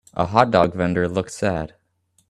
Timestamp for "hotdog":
0.25-0.73